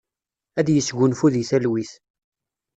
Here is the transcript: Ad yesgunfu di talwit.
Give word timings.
Ad 0.59 0.67
yesgunfu 0.71 1.25
di 1.33 1.43
talwit. 1.49 1.91